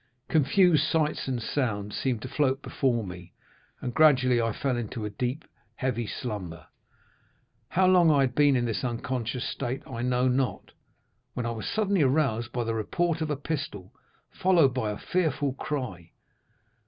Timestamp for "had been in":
8.21-8.65